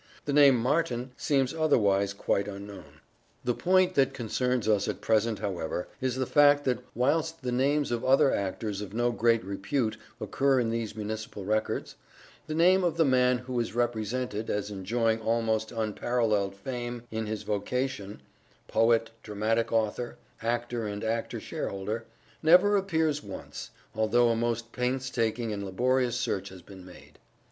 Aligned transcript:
The 0.25 0.33
name 0.33 0.57
Martin 0.57 1.11
seems 1.15 1.53
otherwise 1.53 2.11
quite 2.15 2.47
unknown. 2.47 3.01
The 3.43 3.53
point 3.53 3.93
that 3.93 4.15
concerns 4.15 4.67
us 4.67 4.87
at 4.87 4.99
present, 4.99 5.37
however, 5.37 5.89
is 6.01 6.15
the 6.15 6.25
fact 6.25 6.63
that 6.63 6.79
whilst 6.95 7.43
the 7.43 7.51
names 7.51 7.91
of 7.91 8.03
other 8.03 8.33
actors 8.33 8.81
of 8.81 8.95
no 8.95 9.11
great 9.11 9.43
repute 9.45 9.97
occur 10.19 10.59
in 10.59 10.71
these 10.71 10.95
municipal 10.95 11.45
records, 11.45 11.97
the 12.47 12.55
name 12.55 12.83
of 12.83 12.97
the 12.97 13.05
man 13.05 13.37
who 13.37 13.59
is 13.59 13.75
represented 13.75 14.49
as 14.49 14.71
enjoying 14.71 15.21
almost 15.21 15.71
unparalleled 15.71 16.55
fame 16.55 17.03
in 17.11 17.27
his 17.27 17.43
vocation— 17.43 18.23
poet, 18.67 19.11
dramatic 19.21 19.71
author, 19.71 20.17
actor 20.41 20.87
and 20.87 21.03
actor 21.03 21.39
shareholder— 21.39 22.05
never 22.51 22.75
appears 22.75 23.21
once, 23.21 23.69
although 23.93 24.29
a 24.29 24.35
most 24.35 24.71
painstaking 24.71 25.53
and 25.53 25.63
laborious 25.63 26.19
search 26.19 26.49
has 26.49 26.63
been 26.63 26.83
made. 26.83 27.19